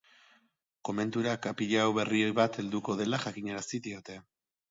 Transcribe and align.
Komentura 0.87 1.33
kapilau 1.43 1.83
berri 1.99 2.23
bat 2.41 2.57
helduko 2.63 2.97
dela 3.03 3.23
jakinaraziko 3.27 3.85
diote. 3.91 4.19